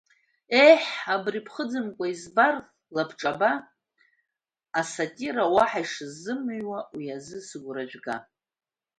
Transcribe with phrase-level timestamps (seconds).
[0.65, 0.81] Еҳ,
[1.13, 2.55] абри ԥхыӡымкәа избар
[2.95, 3.51] лабҿаба,
[4.79, 8.15] асатира уаҳа ишызмыҩуа уи азы сыгәра жәга!